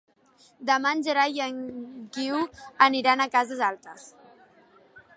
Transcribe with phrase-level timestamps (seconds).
[0.69, 1.59] Demà en Gerai i en
[2.17, 2.41] Guiu
[2.89, 4.13] aniran a Cases Altes.